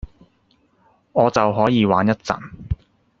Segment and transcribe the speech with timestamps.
[1.13, 2.39] 我就可以玩一陣